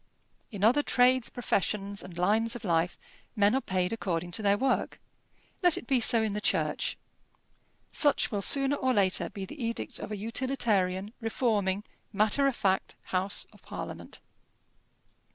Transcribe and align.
In 0.51 0.63
other 0.63 0.81
trades, 0.81 1.29
professions, 1.29 2.01
and 2.01 2.17
lines 2.17 2.55
of 2.55 2.63
life, 2.63 2.97
men 3.35 3.53
are 3.53 3.61
paid 3.61 3.93
according 3.93 4.31
to 4.31 4.41
their 4.41 4.57
work. 4.57 4.99
Let 5.61 5.77
it 5.77 5.85
be 5.85 5.99
so 5.99 6.23
in 6.23 6.33
the 6.33 6.41
Church. 6.41 6.97
Such 7.91 8.31
will 8.31 8.41
sooner 8.41 8.77
or 8.77 8.95
later 8.95 9.29
be 9.29 9.45
the 9.45 9.63
edict 9.63 9.99
of 9.99 10.11
a 10.11 10.17
utilitarian, 10.17 11.13
reforming, 11.19 11.83
matter 12.11 12.47
of 12.47 12.55
fact 12.55 12.95
House 13.13 13.45
of 13.53 13.61
Parliament. 13.61 14.21